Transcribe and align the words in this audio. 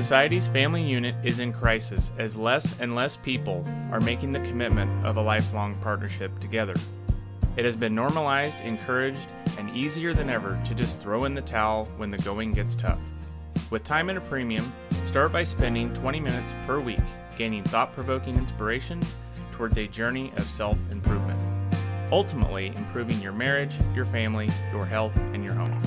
Society's 0.00 0.48
family 0.48 0.82
unit 0.82 1.14
is 1.22 1.40
in 1.40 1.52
crisis 1.52 2.10
as 2.16 2.34
less 2.34 2.74
and 2.80 2.94
less 2.94 3.18
people 3.18 3.62
are 3.92 4.00
making 4.00 4.32
the 4.32 4.40
commitment 4.40 4.90
of 5.04 5.18
a 5.18 5.20
lifelong 5.20 5.76
partnership 5.76 6.40
together. 6.40 6.74
It 7.58 7.66
has 7.66 7.76
been 7.76 7.94
normalized, 7.94 8.60
encouraged, 8.60 9.30
and 9.58 9.70
easier 9.76 10.14
than 10.14 10.30
ever 10.30 10.58
to 10.64 10.74
just 10.74 10.98
throw 11.00 11.26
in 11.26 11.34
the 11.34 11.42
towel 11.42 11.84
when 11.98 12.08
the 12.08 12.16
going 12.16 12.54
gets 12.54 12.74
tough. 12.74 12.98
With 13.68 13.84
time 13.84 14.08
at 14.08 14.16
a 14.16 14.22
premium, 14.22 14.72
start 15.04 15.34
by 15.34 15.44
spending 15.44 15.92
20 15.92 16.18
minutes 16.18 16.54
per 16.66 16.80
week 16.80 17.04
gaining 17.36 17.62
thought 17.64 17.92
provoking 17.92 18.36
inspiration 18.36 19.02
towards 19.52 19.76
a 19.76 19.86
journey 19.86 20.32
of 20.38 20.44
self 20.44 20.78
improvement, 20.90 21.38
ultimately 22.10 22.68
improving 22.68 23.20
your 23.20 23.32
marriage, 23.32 23.74
your 23.94 24.06
family, 24.06 24.48
your 24.72 24.86
health, 24.86 25.14
and 25.34 25.44
your 25.44 25.52
home. 25.52 25.78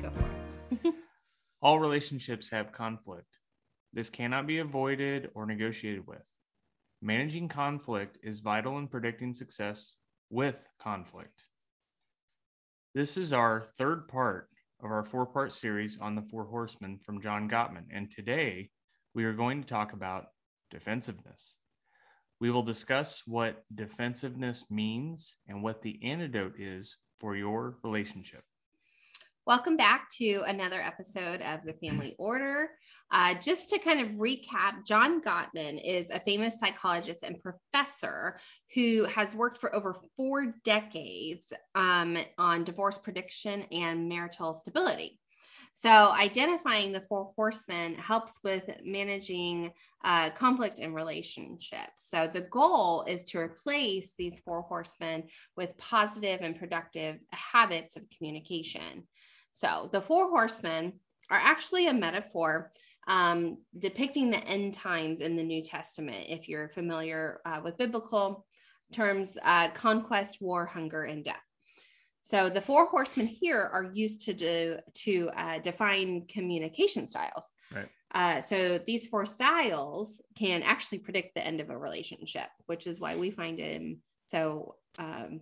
Go 0.00 0.08
for 0.08 0.88
it. 0.88 0.94
All 1.60 1.78
relationships 1.78 2.48
have 2.48 2.72
conflict. 2.72 3.26
This 3.92 4.10
cannot 4.10 4.46
be 4.46 4.58
avoided 4.58 5.30
or 5.34 5.46
negotiated 5.46 6.06
with. 6.06 6.22
Managing 7.00 7.48
conflict 7.48 8.18
is 8.22 8.40
vital 8.40 8.78
in 8.78 8.88
predicting 8.88 9.34
success 9.34 9.94
with 10.30 10.56
conflict. 10.80 11.42
This 12.94 13.16
is 13.16 13.32
our 13.32 13.68
third 13.78 14.08
part 14.08 14.48
of 14.82 14.90
our 14.90 15.04
four 15.04 15.26
part 15.26 15.52
series 15.52 15.98
on 16.00 16.14
the 16.14 16.22
Four 16.22 16.44
Horsemen 16.44 16.98
from 16.98 17.22
John 17.22 17.48
Gottman. 17.48 17.84
And 17.92 18.10
today 18.10 18.70
we 19.14 19.24
are 19.24 19.32
going 19.32 19.62
to 19.62 19.68
talk 19.68 19.92
about 19.92 20.26
defensiveness. 20.70 21.56
We 22.40 22.50
will 22.50 22.62
discuss 22.62 23.22
what 23.26 23.64
defensiveness 23.74 24.70
means 24.70 25.36
and 25.48 25.62
what 25.62 25.82
the 25.82 25.98
antidote 26.04 26.54
is 26.58 26.96
for 27.20 27.34
your 27.36 27.78
relationship. 27.82 28.42
Welcome 29.48 29.78
back 29.78 30.10
to 30.18 30.42
another 30.46 30.78
episode 30.78 31.40
of 31.40 31.60
the 31.64 31.72
Family 31.72 32.14
Order. 32.18 32.68
Uh, 33.10 33.32
just 33.32 33.70
to 33.70 33.78
kind 33.78 33.98
of 33.98 34.08
recap, 34.18 34.84
John 34.86 35.22
Gottman 35.22 35.80
is 35.82 36.10
a 36.10 36.20
famous 36.20 36.60
psychologist 36.60 37.22
and 37.22 37.42
professor 37.42 38.38
who 38.74 39.04
has 39.04 39.34
worked 39.34 39.56
for 39.56 39.74
over 39.74 39.96
four 40.18 40.52
decades 40.64 41.50
um, 41.74 42.18
on 42.36 42.64
divorce 42.64 42.98
prediction 42.98 43.62
and 43.72 44.06
marital 44.06 44.52
stability. 44.52 45.18
So, 45.72 45.88
identifying 45.88 46.92
the 46.92 47.04
four 47.08 47.32
horsemen 47.34 47.94
helps 47.94 48.40
with 48.44 48.68
managing 48.84 49.72
uh, 50.04 50.30
conflict 50.30 50.78
in 50.78 50.92
relationships. 50.92 52.04
So, 52.10 52.28
the 52.30 52.42
goal 52.42 53.04
is 53.08 53.22
to 53.24 53.38
replace 53.38 54.12
these 54.18 54.40
four 54.40 54.60
horsemen 54.62 55.24
with 55.56 55.78
positive 55.78 56.40
and 56.42 56.58
productive 56.58 57.16
habits 57.30 57.96
of 57.96 58.02
communication. 58.10 59.06
So, 59.58 59.88
the 59.90 60.00
four 60.00 60.30
horsemen 60.30 60.92
are 61.30 61.40
actually 61.42 61.88
a 61.88 61.92
metaphor 61.92 62.70
um, 63.08 63.58
depicting 63.76 64.30
the 64.30 64.44
end 64.44 64.74
times 64.74 65.20
in 65.20 65.34
the 65.34 65.42
New 65.42 65.64
Testament. 65.64 66.26
If 66.28 66.48
you're 66.48 66.68
familiar 66.68 67.40
uh, 67.44 67.60
with 67.64 67.76
biblical 67.76 68.46
terms, 68.92 69.36
uh, 69.42 69.70
conquest, 69.70 70.40
war, 70.40 70.64
hunger, 70.64 71.02
and 71.02 71.24
death. 71.24 71.42
So 72.22 72.48
the 72.48 72.60
four 72.60 72.86
horsemen 72.86 73.26
here 73.26 73.68
are 73.72 73.90
used 73.92 74.20
to 74.26 74.32
do 74.32 74.76
to 74.94 75.28
uh, 75.34 75.58
define 75.58 76.26
communication 76.28 77.08
styles. 77.08 77.44
Right. 77.74 77.88
Uh, 78.14 78.40
so 78.40 78.78
these 78.86 79.08
four 79.08 79.26
styles 79.26 80.22
can 80.38 80.62
actually 80.62 80.98
predict 80.98 81.34
the 81.34 81.44
end 81.44 81.60
of 81.60 81.68
a 81.68 81.76
relationship, 81.76 82.48
which 82.66 82.86
is 82.86 83.00
why 83.00 83.16
we 83.16 83.32
find 83.32 83.58
him 83.58 84.02
so 84.28 84.76
um, 85.00 85.40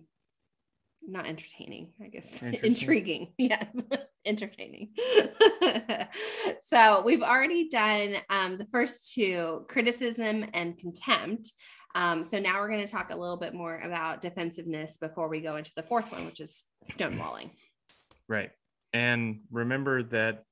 not 1.05 1.25
entertaining, 1.25 1.93
I 2.03 2.07
guess. 2.07 2.41
Intriguing. 2.63 3.33
Yes. 3.37 3.67
entertaining. 4.25 4.89
so 6.61 7.01
we've 7.05 7.21
already 7.21 7.69
done 7.69 8.15
um, 8.29 8.57
the 8.57 8.67
first 8.73 9.13
two 9.13 9.65
criticism 9.69 10.45
and 10.53 10.77
contempt. 10.77 11.53
Um, 11.95 12.23
so 12.25 12.37
now 12.37 12.59
we're 12.59 12.67
going 12.67 12.85
to 12.85 12.91
talk 12.91 13.11
a 13.11 13.15
little 13.15 13.37
bit 13.37 13.53
more 13.53 13.77
about 13.77 14.21
defensiveness 14.21 14.97
before 14.97 15.29
we 15.29 15.39
go 15.39 15.55
into 15.55 15.71
the 15.77 15.83
fourth 15.83 16.11
one, 16.11 16.25
which 16.25 16.41
is 16.41 16.63
stonewalling. 16.91 17.51
Right. 18.27 18.51
And 18.91 19.41
remember 19.49 20.03
that 20.03 20.43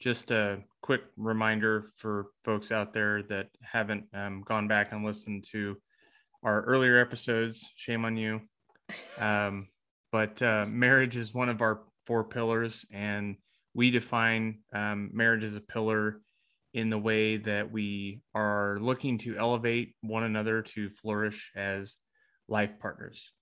just 0.00 0.30
a 0.30 0.62
quick 0.82 1.02
reminder 1.16 1.92
for 1.96 2.28
folks 2.44 2.72
out 2.72 2.92
there 2.92 3.22
that 3.24 3.48
haven't 3.62 4.06
um, 4.14 4.42
gone 4.44 4.66
back 4.66 4.92
and 4.92 5.04
listened 5.04 5.44
to 5.52 5.76
our 6.42 6.62
earlier 6.62 6.98
episodes. 6.98 7.68
Shame 7.76 8.04
on 8.04 8.16
you. 8.16 8.40
Um, 9.18 9.68
but 10.12 10.40
uh, 10.42 10.66
marriage 10.66 11.16
is 11.16 11.34
one 11.34 11.48
of 11.48 11.60
our 11.60 11.80
four 12.06 12.24
pillars, 12.24 12.86
and 12.92 13.36
we 13.74 13.90
define 13.90 14.60
um, 14.72 15.10
marriage 15.12 15.44
as 15.44 15.54
a 15.54 15.60
pillar 15.60 16.20
in 16.72 16.90
the 16.90 16.98
way 16.98 17.36
that 17.36 17.70
we 17.72 18.22
are 18.34 18.78
looking 18.80 19.18
to 19.18 19.36
elevate 19.36 19.94
one 20.02 20.22
another 20.22 20.62
to 20.62 20.88
flourish 20.90 21.50
as 21.56 21.96
life 22.48 22.70
partners. 22.80 23.32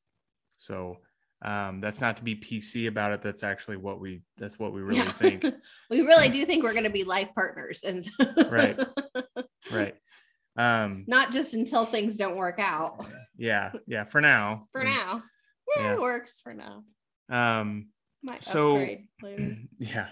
So 0.59 0.99
um, 1.43 1.81
that's 1.81 2.01
not 2.01 2.17
to 2.17 2.25
be 2.25 2.37
PC 2.37 2.89
about 2.89 3.13
it. 3.13 3.23
That's 3.23 3.43
actually 3.43 3.77
what 3.77 4.01
we 4.01 4.23
that's 4.39 4.59
what 4.59 4.73
we 4.73 4.81
really 4.81 4.99
yeah. 4.99 5.13
think. 5.13 5.45
we 5.91 6.01
really 6.01 6.29
do 6.29 6.45
think 6.45 6.65
we're 6.65 6.73
going 6.73 6.85
to 6.85 6.91
be 6.91 7.05
life 7.05 7.29
partners, 7.35 7.85
and 7.85 8.05
so 8.05 8.13
right, 8.51 8.79
right. 9.73 9.95
Um, 10.57 11.05
not 11.07 11.31
just 11.31 11.55
until 11.55 11.85
things 11.85 12.17
don't 12.17 12.37
work 12.37 12.59
out. 12.59 13.07
Yeah, 13.37 13.71
yeah. 13.87 14.05
For 14.05 14.21
now. 14.21 14.63
For 14.73 14.83
now, 14.83 15.23
yeah, 15.77 15.83
yeah. 15.83 15.93
it 15.95 16.01
works 16.01 16.41
for 16.43 16.55
now. 16.55 16.85
Um. 17.31 17.89
Might 18.23 18.43
so 18.43 18.85
yeah, 19.79 20.09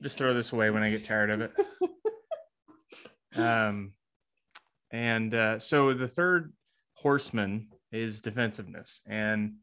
just 0.00 0.18
throw 0.18 0.32
this 0.32 0.52
away 0.52 0.70
when 0.70 0.82
I 0.82 0.90
get 0.90 1.04
tired 1.04 1.30
of 1.30 1.40
it. 1.40 1.52
Um, 3.38 3.92
and 4.90 5.34
uh, 5.34 5.58
so 5.58 5.94
the 5.94 6.08
third 6.08 6.52
horseman 6.94 7.68
is 7.92 8.20
defensiveness. 8.20 9.02
And 9.06 9.54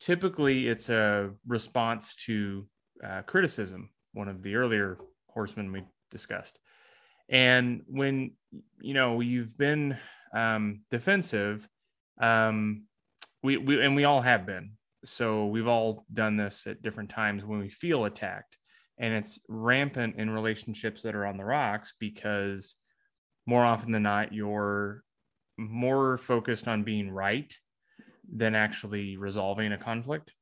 typically 0.00 0.68
it's 0.68 0.88
a 0.88 1.30
response 1.46 2.16
to 2.26 2.66
uh, 3.02 3.22
criticism, 3.22 3.90
one 4.12 4.28
of 4.28 4.42
the 4.42 4.56
earlier 4.56 4.98
horsemen 5.28 5.72
we 5.72 5.84
discussed. 6.10 6.58
And 7.28 7.82
when, 7.86 8.32
you 8.80 8.94
know, 8.94 9.20
you've 9.20 9.56
been 9.56 9.96
um, 10.34 10.82
defensive, 10.90 11.66
um, 12.20 12.84
we, 13.44 13.58
we, 13.58 13.84
and 13.84 13.94
we 13.94 14.04
all 14.04 14.22
have 14.22 14.46
been. 14.46 14.70
So 15.04 15.46
we've 15.46 15.68
all 15.68 16.06
done 16.12 16.38
this 16.38 16.66
at 16.66 16.82
different 16.82 17.10
times 17.10 17.44
when 17.44 17.60
we 17.60 17.68
feel 17.68 18.06
attacked. 18.06 18.56
And 18.98 19.12
it's 19.12 19.38
rampant 19.48 20.16
in 20.16 20.30
relationships 20.30 21.02
that 21.02 21.14
are 21.14 21.26
on 21.26 21.36
the 21.36 21.44
rocks 21.44 21.92
because 22.00 22.74
more 23.46 23.64
often 23.64 23.92
than 23.92 24.04
not, 24.04 24.32
you're 24.32 25.02
more 25.58 26.16
focused 26.16 26.66
on 26.68 26.84
being 26.84 27.10
right 27.10 27.54
than 28.34 28.54
actually 28.54 29.18
resolving 29.18 29.72
a 29.72 29.78
conflict. 29.78 30.32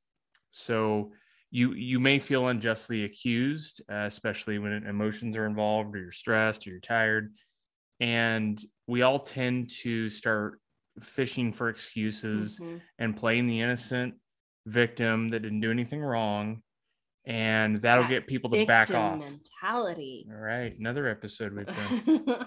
So 0.52 1.12
you 1.50 1.72
you 1.72 1.98
may 1.98 2.19
feel 2.20 2.48
unjustly 2.48 3.04
accused, 3.04 3.82
uh, 3.90 4.06
especially 4.06 4.58
when 4.58 4.86
emotions 4.86 5.36
are 5.36 5.46
involved, 5.46 5.94
or 5.94 5.98
you're 5.98 6.12
stressed, 6.12 6.66
or 6.66 6.70
you're 6.70 6.80
tired, 6.80 7.34
and 8.00 8.62
we 8.86 9.02
all 9.02 9.19
tend 9.19 9.70
to 9.82 10.08
start 10.08 10.60
fishing 11.00 11.53
for 11.53 11.69
excuses 11.69 12.58
mm-hmm. 12.58 12.76
and 12.98 13.16
playing 13.16 13.47
the 13.47 13.60
innocent 13.60 14.14
victim 14.66 15.28
that 15.30 15.41
didn't 15.41 15.60
do 15.60 15.70
anything 15.70 16.00
wrong 16.00 16.62
and 17.25 17.80
that'll 17.82 18.04
that 18.04 18.10
get 18.10 18.26
people 18.26 18.50
to 18.50 18.66
back 18.66 18.92
off 18.92 19.20
mentality 19.20 20.26
all 20.31 20.36
right 20.36 20.78
another 20.78 21.08
episode 21.08 21.54
we've 21.54 21.66
done 21.66 22.47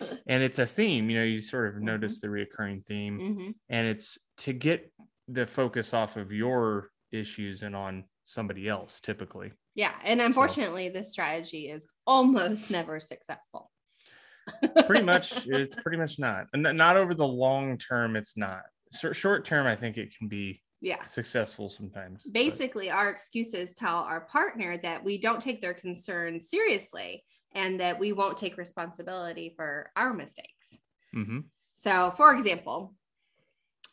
and 0.26 0.42
it's 0.42 0.58
a 0.58 0.66
theme 0.66 1.10
you 1.10 1.18
know 1.18 1.24
you 1.24 1.40
sort 1.40 1.68
of 1.68 1.74
mm-hmm. 1.74 1.84
notice 1.84 2.20
the 2.20 2.26
reoccurring 2.26 2.84
theme 2.84 3.18
mm-hmm. 3.18 3.50
and 3.68 3.86
it's 3.86 4.18
to 4.38 4.52
get 4.52 4.90
the 5.28 5.46
focus 5.46 5.92
off 5.92 6.16
of 6.16 6.32
your 6.32 6.90
issues 7.12 7.62
and 7.62 7.76
on 7.76 8.04
somebody 8.26 8.68
else 8.68 9.00
typically 9.00 9.52
yeah 9.74 9.92
and 10.04 10.20
unfortunately 10.20 10.88
so, 10.88 10.94
this 10.94 11.12
strategy 11.12 11.68
is 11.68 11.86
almost 12.06 12.70
never 12.70 12.98
successful 12.98 13.70
pretty 14.86 15.04
much 15.04 15.46
it's 15.48 15.74
pretty 15.76 15.98
much 15.98 16.18
not 16.18 16.46
and 16.52 16.62
not 16.62 16.96
over 16.96 17.14
the 17.14 17.26
long 17.26 17.76
term 17.78 18.16
it's 18.16 18.36
not 18.36 18.62
short 19.12 19.44
term 19.44 19.66
i 19.66 19.74
think 19.74 19.96
it 19.96 20.14
can 20.16 20.28
be 20.28 20.62
yeah 20.80 21.02
successful 21.04 21.68
sometimes 21.68 22.24
basically 22.32 22.88
but. 22.88 22.94
our 22.94 23.10
excuses 23.10 23.74
tell 23.74 23.98
our 23.98 24.20
partner 24.20 24.76
that 24.78 25.02
we 25.02 25.18
don't 25.18 25.40
take 25.40 25.60
their 25.60 25.74
concerns 25.74 26.48
seriously 26.48 27.24
and 27.56 27.80
that 27.80 27.98
we 27.98 28.12
won't 28.12 28.36
take 28.36 28.58
responsibility 28.58 29.54
for 29.56 29.90
our 29.96 30.12
mistakes. 30.12 30.78
Mm-hmm. 31.14 31.40
So, 31.74 32.12
for 32.16 32.34
example, 32.34 32.94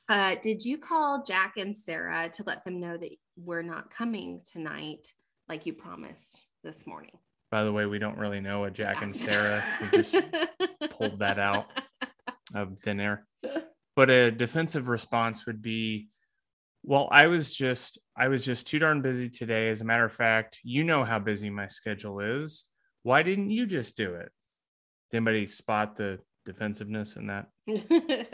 uh, 0.10 0.36
did 0.44 0.66
you 0.66 0.78
call 0.78 1.24
Jack 1.24 1.54
and 1.58 1.76
Sarah 1.76 2.30
to 2.34 2.44
let 2.46 2.66
them 2.66 2.82
know 2.82 2.98
that 2.98 3.12
we're 3.38 3.62
not 3.62 3.90
coming 3.90 4.42
tonight 4.44 5.14
like 5.48 5.66
you 5.66 5.74
promised 5.74 6.48
this 6.64 6.86
morning? 6.86 7.18
By 7.54 7.64
the 7.66 7.72
way, 7.72 7.86
we 7.86 8.00
don't 8.00 8.18
really 8.18 8.42
know 8.42 8.64
a 8.64 8.72
Jack 8.72 9.04
and 9.04 9.16
Sarah. 9.16 9.64
We 9.80 9.90
just 9.90 10.20
pulled 10.90 11.20
that 11.20 11.38
out 11.38 11.68
of 12.56 12.80
thin 12.80 13.00
air. 13.00 13.28
But 13.96 14.10
a 14.10 14.32
defensive 14.32 14.88
response 14.88 15.46
would 15.46 15.62
be, 15.62 16.10
well, 16.82 17.08
I 17.12 17.28
was 17.28 17.54
just 17.54 18.00
I 18.18 18.30
was 18.30 18.44
just 18.44 18.66
too 18.66 18.80
darn 18.80 19.04
busy 19.04 19.30
today. 19.30 19.70
As 19.70 19.82
a 19.82 19.86
matter 19.86 20.04
of 20.04 20.12
fact, 20.12 20.62
you 20.64 20.84
know 20.84 21.04
how 21.04 21.20
busy 21.20 21.52
my 21.52 21.68
schedule 21.68 22.22
is 22.22 22.66
why 23.04 23.22
didn't 23.22 23.52
you 23.52 23.68
just 23.68 23.96
do 23.96 24.16
it? 24.16 24.32
Did 25.12 25.18
anybody 25.18 25.46
spot 25.46 25.96
the 25.96 26.18
defensiveness 26.48 27.18
in 27.18 27.28
that 27.28 27.50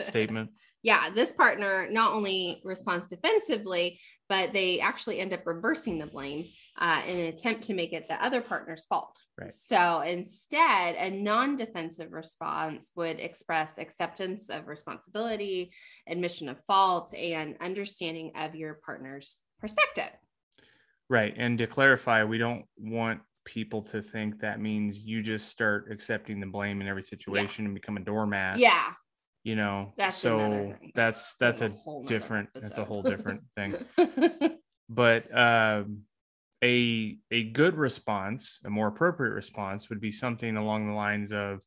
statement? 0.00 0.48
yeah, 0.82 1.10
this 1.10 1.32
partner 1.32 1.88
not 1.90 2.14
only 2.14 2.62
responds 2.64 3.06
defensively, 3.06 4.00
but 4.30 4.52
they 4.52 4.78
actually 4.78 5.18
end 5.18 5.34
up 5.34 5.44
reversing 5.44 5.98
the 5.98 6.06
blame 6.06 6.46
uh, 6.78 7.02
in 7.08 7.18
an 7.18 7.26
attempt 7.26 7.64
to 7.64 7.74
make 7.74 7.92
it 7.92 8.06
the 8.06 8.24
other 8.24 8.40
partner's 8.40 8.84
fault. 8.84 9.18
Right. 9.38 9.52
So 9.52 10.02
instead, 10.02 10.94
a 10.94 11.10
non 11.10 11.56
defensive 11.56 12.12
response 12.12 12.92
would 12.94 13.18
express 13.18 13.76
acceptance 13.76 14.48
of 14.48 14.68
responsibility, 14.68 15.72
admission 16.08 16.48
of 16.48 16.62
fault, 16.64 17.12
and 17.12 17.56
understanding 17.60 18.30
of 18.36 18.54
your 18.54 18.78
partner's 18.86 19.38
perspective. 19.60 20.12
Right. 21.08 21.34
And 21.36 21.58
to 21.58 21.66
clarify, 21.66 22.22
we 22.22 22.38
don't 22.38 22.64
want 22.78 23.20
people 23.44 23.82
to 23.82 24.00
think 24.00 24.38
that 24.40 24.60
means 24.60 25.00
you 25.00 25.22
just 25.22 25.48
start 25.48 25.90
accepting 25.90 26.38
the 26.38 26.46
blame 26.46 26.80
in 26.80 26.86
every 26.86 27.02
situation 27.02 27.64
yeah. 27.64 27.68
and 27.70 27.74
become 27.74 27.96
a 27.96 28.00
doormat. 28.00 28.58
Yeah. 28.58 28.92
You 29.42 29.56
know, 29.56 29.94
that's 29.96 30.18
so 30.18 30.74
that's 30.94 31.34
that's, 31.40 31.62
a, 31.62 31.66
a 31.66 32.04
different 32.06 32.50
that's 32.54 32.76
a 32.76 32.84
whole 32.84 33.02
different 33.02 33.40
thing. 33.56 33.74
but 34.90 35.34
um 35.36 36.02
a 36.62 37.16
a 37.30 37.44
good 37.44 37.74
response, 37.74 38.60
a 38.66 38.70
more 38.70 38.88
appropriate 38.88 39.32
response 39.32 39.88
would 39.88 40.00
be 40.00 40.10
something 40.10 40.58
along 40.58 40.88
the 40.88 40.92
lines 40.92 41.32
of, 41.32 41.60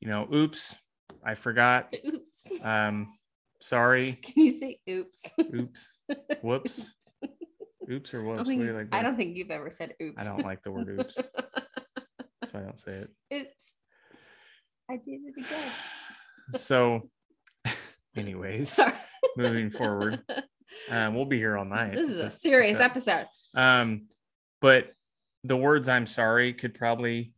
you 0.00 0.08
know, 0.08 0.28
oops, 0.34 0.76
I 1.24 1.34
forgot. 1.34 1.94
Oops. 2.06 2.48
Um 2.62 3.08
sorry. 3.62 4.18
Can 4.22 4.44
you 4.44 4.50
say 4.50 4.76
oops? 4.90 5.22
Oops. 5.40 5.92
Whoops. 6.42 6.90
Oops 7.90 8.12
or 8.12 8.22
whoops? 8.22 8.42
I, 8.42 8.44
think, 8.44 8.70
like 8.70 8.88
I 8.92 9.02
don't 9.02 9.16
think 9.16 9.34
you've 9.34 9.50
ever 9.50 9.70
said 9.70 9.94
oops. 10.02 10.20
I 10.20 10.24
don't 10.24 10.44
like 10.44 10.62
the 10.62 10.72
word 10.72 10.90
oops. 10.90 11.14
so 11.14 11.24
I 12.52 12.58
don't 12.60 12.78
say 12.78 12.92
it. 12.92 13.10
Oops. 13.32 13.72
I 14.90 14.96
did 14.96 15.20
it 15.24 15.34
again. 15.38 15.72
so, 16.56 17.08
anyways, 18.16 18.78
moving 19.36 19.70
forward, 19.70 20.22
um, 20.90 21.14
we'll 21.14 21.24
be 21.24 21.38
here 21.38 21.56
all 21.56 21.64
night. 21.64 21.94
This 21.94 22.08
is 22.08 22.18
a 22.18 22.30
serious 22.30 22.80
episode. 22.80 23.26
Um, 23.54 24.06
but 24.60 24.92
the 25.44 25.56
words 25.56 25.88
"I'm 25.88 26.06
sorry" 26.06 26.52
could 26.54 26.74
probably 26.74 27.32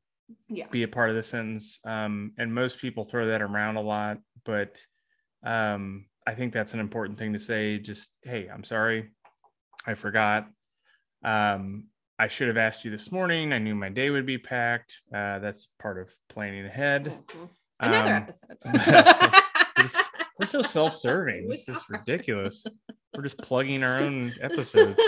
yeah. 0.48 0.66
be 0.70 0.82
a 0.82 0.88
part 0.88 1.10
of 1.10 1.16
the 1.16 1.22
sentence. 1.22 1.80
Um, 1.84 2.32
and 2.38 2.54
most 2.54 2.78
people 2.78 3.04
throw 3.04 3.28
that 3.28 3.42
around 3.42 3.76
a 3.76 3.82
lot, 3.82 4.18
but 4.44 4.78
um, 5.44 6.06
I 6.26 6.34
think 6.34 6.52
that's 6.52 6.74
an 6.74 6.80
important 6.80 7.18
thing 7.18 7.32
to 7.32 7.38
say. 7.38 7.78
Just, 7.78 8.10
hey, 8.22 8.48
I'm 8.52 8.64
sorry. 8.64 9.10
I 9.86 9.94
forgot. 9.94 10.48
Um, 11.24 11.86
I 12.18 12.28
should 12.28 12.48
have 12.48 12.56
asked 12.56 12.84
you 12.84 12.90
this 12.90 13.10
morning. 13.10 13.52
I 13.52 13.58
knew 13.58 13.74
my 13.74 13.88
day 13.88 14.10
would 14.10 14.26
be 14.26 14.38
packed. 14.38 15.00
Uh, 15.12 15.38
that's 15.38 15.68
part 15.78 15.98
of 15.98 16.10
planning 16.28 16.66
ahead. 16.66 17.04
Mm-hmm. 17.04 17.44
Another 17.80 18.14
um, 18.14 18.26
episode. 18.66 19.90
we're 20.38 20.46
so 20.46 20.60
self-serving. 20.60 21.48
This 21.48 21.66
is 21.68 21.82
ridiculous. 21.88 22.64
We're 23.14 23.22
just 23.22 23.38
plugging 23.38 23.82
our 23.82 23.98
own 23.98 24.34
episodes. 24.40 25.00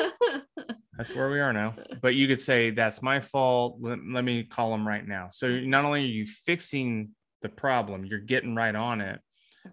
That's 0.97 1.15
where 1.15 1.31
we 1.31 1.41
are 1.41 1.53
now. 1.53 1.75
But 2.01 2.15
you 2.15 2.27
could 2.27 2.41
say 2.41 2.71
that's 2.71 3.03
my 3.03 3.21
fault. 3.21 3.77
Let, 3.81 3.99
let 4.07 4.25
me 4.25 4.45
call 4.45 4.71
them 4.71 4.89
right 4.89 5.07
now. 5.07 5.29
So 5.31 5.49
not 5.61 5.85
only 5.85 6.01
are 6.01 6.07
you 6.07 6.27
fixing 6.27 7.11
the 7.43 7.51
problem, 7.51 8.07
you're 8.07 8.21
getting 8.21 8.55
right 8.55 8.75
on 8.75 9.03
it, 9.03 9.21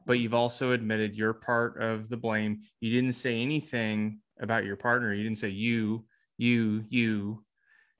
but 0.05 0.19
you've 0.19 0.33
also 0.33 0.73
admitted 0.73 1.15
you're 1.15 1.33
part 1.33 1.81
of 1.81 2.09
the 2.09 2.17
blame. 2.17 2.61
You 2.81 2.91
didn't 2.91 3.15
say 3.15 3.41
anything 3.41 4.19
about 4.41 4.65
your 4.65 4.75
partner. 4.75 5.13
You 5.13 5.23
didn't 5.23 5.39
say 5.39 5.49
you, 5.49 6.05
you, 6.37 6.83
you, 6.89 7.43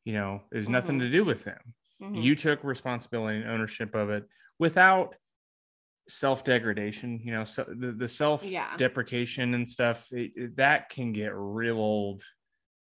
you 0.04 0.14
know, 0.14 0.42
there's 0.52 0.66
mm-hmm. 0.66 0.74
nothing 0.74 1.00
to 1.00 1.10
do 1.10 1.24
with 1.24 1.46
them. 1.46 1.60
Mm-hmm. 2.02 2.16
You 2.16 2.36
took 2.36 2.64
responsibility 2.64 3.40
and 3.40 3.50
ownership 3.50 3.96
of 3.96 4.10
it 4.10 4.26
without 4.60 5.16
self 6.08 6.44
degradation, 6.44 7.22
you 7.24 7.32
know, 7.32 7.46
so 7.46 7.66
the, 7.68 7.92
the 7.92 8.08
self 8.10 8.44
deprecation 8.78 9.54
and 9.54 9.70
stuff 9.70 10.08
it, 10.12 10.32
it, 10.36 10.56
that 10.58 10.90
can 10.90 11.14
get 11.14 11.32
real 11.34 11.78
old 11.78 12.24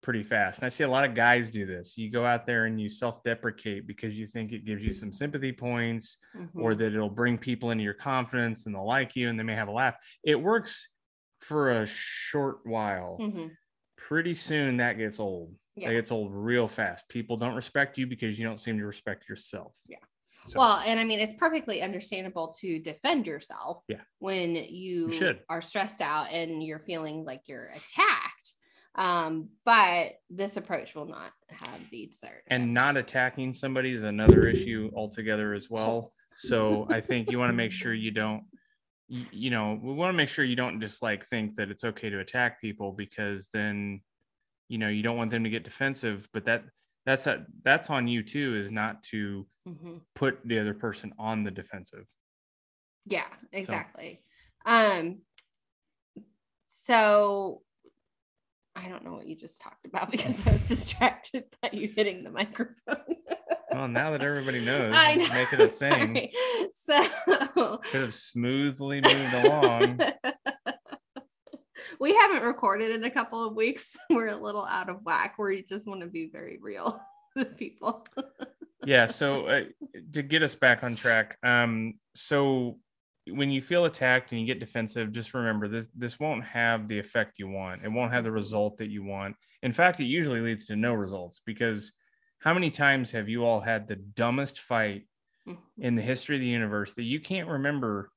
pretty 0.01 0.24
fast. 0.24 0.60
And 0.60 0.66
I 0.66 0.69
see 0.69 0.83
a 0.83 0.89
lot 0.89 1.06
of 1.06 1.13
guys 1.13 1.51
do 1.51 1.66
this. 1.66 1.98
You 1.98 2.10
go 2.10 2.25
out 2.25 2.45
there 2.45 2.66
and 2.66 2.80
you 2.80 2.89
self 2.89 3.24
deprecate 3.24 3.86
because 3.88 4.18
you 4.18 4.25
think 4.25 4.51
it 4.51 4.66
gives 4.66 4.81
you 4.81 4.94
some 4.94 5.12
sympathy 5.12 5.51
points 5.51 6.18
mm-hmm. 6.36 6.62
or 6.62 6.75
that 6.75 6.94
it'll 6.94 7.10
bring 7.10 7.38
people 7.38 7.71
into 7.71 7.83
your 7.83 7.94
confidence 7.94 8.66
and 8.66 8.74
they'll 8.74 8.88
like 8.88 9.16
you 9.16 9.30
and 9.30 9.38
they 9.38 9.44
may 9.44 9.56
have 9.56 9.68
a 9.68 9.74
laugh. 9.74 9.95
It 10.24 10.42
works 10.42 10.89
for 11.42 11.81
a 11.81 11.86
short 11.86 12.60
while. 12.63 13.18
Mm-hmm. 13.19 13.48
Pretty 13.98 14.33
soon 14.33 14.77
that 14.77 14.98
gets 14.98 15.19
old. 15.19 15.54
Yeah. 15.75 15.89
That 15.89 15.95
gets 15.95 16.12
old 16.12 16.31
real 16.33 16.68
fast. 16.68 17.07
People 17.10 17.38
don't 17.38 17.56
respect 17.56 17.98
you 17.98 18.07
because 18.07 18.39
you 18.39 18.45
don't 18.45 18.60
seem 18.60 18.77
to 18.80 18.86
respect 18.86 19.30
yourself. 19.30 19.75
Yeah. 19.88 19.98
So. 20.47 20.59
Well, 20.59 20.81
and 20.86 21.00
I 21.00 21.03
mean, 21.03 21.19
it's 21.19 21.36
perfectly 21.36 21.81
understandable 21.81 22.56
to 22.59 22.80
defend 22.80 23.27
yourself 23.27 23.83
yeah. 23.88 24.01
when 24.19 24.56
you, 24.56 25.12
you 25.12 25.36
are 25.50 25.62
stressed 25.62 26.01
out 26.01 26.31
and 26.31 26.63
you're 26.63 26.80
feeling 26.80 27.24
like 27.24 27.41
you're 27.45 27.68
attacked. 27.68 28.53
Um, 28.95 29.50
but 29.65 30.13
this 30.30 30.57
approach 30.57 30.95
will 30.95 31.06
not 31.06 31.31
have 31.50 31.80
the 31.91 32.07
desired. 32.07 32.41
And 32.47 32.74
not 32.74 32.97
attacking 32.97 33.53
somebody 33.53 33.94
is 33.94 34.03
another 34.03 34.47
issue 34.47 34.89
altogether 34.95 35.53
as 35.53 35.69
well. 35.69 36.13
So 36.36 36.88
I 36.89 37.01
think 37.01 37.31
you 37.31 37.38
want 37.38 37.50
to 37.50 37.56
make 37.56 37.71
sure 37.71 37.94
you 37.94 38.12
don't 38.12 38.44
you 39.09 39.50
know 39.50 39.80
we 39.81 39.94
want 39.94 40.13
to 40.13 40.18
make 40.18 40.30
sure 40.30 40.45
you 40.45 40.56
don't 40.56 40.80
just 40.80 41.01
like 41.01 41.25
think 41.25 41.56
that 41.56 41.71
it's 41.71 41.83
okay 41.83 42.09
to 42.09 42.19
attack 42.19 42.62
people 42.62 42.92
because 42.92 43.47
then 43.53 44.01
you 44.68 44.77
know 44.77 44.88
you 44.88 45.01
don't 45.01 45.18
want 45.18 45.31
them 45.31 45.44
to 45.44 45.50
get 45.50 45.63
defensive 45.63 46.27
but 46.31 46.45
that 46.45 46.63
that's 47.05 47.27
a, 47.27 47.45
that's 47.63 47.89
on 47.89 48.07
you 48.07 48.23
too 48.23 48.55
is 48.55 48.71
not 48.71 49.01
to 49.03 49.45
mm-hmm. 49.67 49.97
put 50.15 50.39
the 50.45 50.59
other 50.59 50.73
person 50.73 51.13
on 51.17 51.43
the 51.43 51.51
defensive 51.51 52.05
yeah 53.05 53.27
exactly 53.51 54.21
so. 54.67 54.73
um 54.73 55.19
so 56.71 57.61
i 58.75 58.87
don't 58.87 59.03
know 59.03 59.13
what 59.13 59.27
you 59.27 59.35
just 59.35 59.61
talked 59.61 59.85
about 59.85 60.11
because 60.11 60.45
i 60.47 60.51
was 60.51 60.63
distracted 60.63 61.43
by 61.61 61.69
you 61.71 61.87
hitting 61.87 62.23
the 62.23 62.31
microphone 62.31 63.15
well, 63.71 63.87
now 63.87 64.11
that 64.11 64.23
everybody 64.23 64.59
knows, 64.65 64.93
I 64.95 65.15
know, 65.15 65.27
make 65.33 65.53
it 65.53 65.59
a 65.59 65.67
thing. 65.67 66.29
So 66.73 67.77
could 67.91 68.01
have 68.01 68.15
smoothly 68.15 69.01
moved 69.01 69.33
along. 69.33 70.01
we 71.99 72.15
haven't 72.15 72.43
recorded 72.43 72.91
in 72.91 73.03
a 73.03 73.11
couple 73.11 73.45
of 73.45 73.55
weeks. 73.55 73.97
We're 74.09 74.27
a 74.27 74.35
little 74.35 74.65
out 74.65 74.89
of 74.89 75.03
whack. 75.03 75.35
We 75.37 75.63
just 75.63 75.87
want 75.87 76.01
to 76.01 76.07
be 76.07 76.29
very 76.31 76.57
real 76.61 77.01
with 77.35 77.57
people. 77.57 78.05
yeah. 78.85 79.07
So 79.07 79.47
uh, 79.47 79.63
to 80.13 80.21
get 80.21 80.43
us 80.43 80.55
back 80.55 80.83
on 80.83 80.95
track, 80.95 81.37
um, 81.43 81.95
so 82.13 82.80
when 83.27 83.51
you 83.51 83.61
feel 83.61 83.85
attacked 83.85 84.31
and 84.31 84.42
you 84.42 84.47
get 84.47 84.59
defensive, 84.59 85.11
just 85.11 85.33
remember 85.33 85.68
this 85.68 85.87
this 85.95 86.19
won't 86.19 86.44
have 86.44 86.87
the 86.87 86.99
effect 86.99 87.39
you 87.39 87.47
want. 87.47 87.83
It 87.83 87.92
won't 87.92 88.13
have 88.13 88.23
the 88.23 88.31
result 88.31 88.77
that 88.77 88.89
you 88.89 89.04
want. 89.04 89.35
In 89.61 89.73
fact, 89.73 89.99
it 89.99 90.06
usually 90.06 90.42
leads 90.42 90.65
to 90.68 90.75
no 90.75 90.94
results 90.94 91.42
because 91.45 91.94
how 92.39 92.54
many 92.54 92.71
times 92.71 93.11
have 93.11 93.27
you 93.27 93.45
all 93.45 93.59
had 93.59 93.87
the 93.87 93.97
dumbest 93.97 94.61
fight 94.61 95.06
mm-hmm. 95.47 95.59
in 95.77 95.95
the 95.95 96.01
history 96.01 96.37
of 96.37 96.42
the 96.42 96.47
universe 96.47 96.94
that 96.94 97.04
you 97.04 97.19
can't 97.19 97.49
remember 97.49 98.11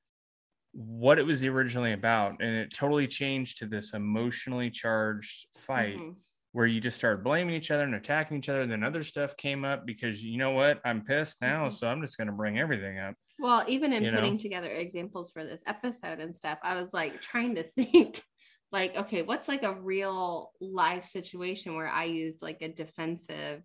what 0.73 1.19
it 1.19 1.27
was 1.27 1.45
originally 1.45 1.93
about 1.93 2.41
and 2.41 2.55
it 2.55 2.75
totally 2.75 3.07
changed 3.07 3.59
to 3.59 3.67
this 3.67 3.93
emotionally 3.93 4.71
charged 4.71 5.47
fight 5.55 5.99
mm-hmm. 5.99 6.13
where 6.53 6.67
you 6.67 6.81
just 6.81 6.97
started 6.97 7.23
blaming 7.23 7.55
each 7.55 7.71
other 7.71 7.83
and 7.85 7.95
attacking 7.95 8.39
each 8.39 8.49
other 8.49 8.63
and 8.63 8.73
then 8.73 8.83
other 8.83 9.03
stuff 9.03 9.37
came 9.37 9.65
up 9.65 9.85
because 9.85 10.25
you 10.25 10.39
know 10.39 10.53
what 10.53 10.81
i'm 10.85 11.03
pissed 11.05 11.43
now 11.43 11.63
mm-hmm. 11.63 11.71
so 11.71 11.87
i'm 11.87 12.01
just 12.01 12.17
going 12.17 12.27
to 12.27 12.33
bring 12.33 12.59
everything 12.59 12.99
up 12.99 13.15
well 13.39 13.63
even 13.69 13.93
in 13.93 14.03
you 14.03 14.13
putting 14.13 14.33
know? 14.33 14.39
together 14.39 14.71
examples 14.71 15.31
for 15.31 15.45
this 15.45 15.63
episode 15.67 16.21
and 16.21 16.35
stuff 16.35 16.59
i 16.63 16.81
was 16.81 16.95
like 16.95 17.21
trying 17.21 17.55
to 17.55 17.63
think 17.77 18.23
like 18.71 18.97
okay 18.97 19.23
what's 19.23 19.49
like 19.49 19.63
a 19.63 19.79
real 19.81 20.53
life 20.61 21.05
situation 21.05 21.77
where 21.77 21.89
i 21.89 22.05
used 22.05 22.41
like 22.41 22.63
a 22.63 22.69
defensive 22.69 23.63